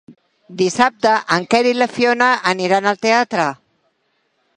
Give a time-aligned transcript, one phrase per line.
[0.59, 3.47] Dissabte en Quer i na Fiona aniran al teatre.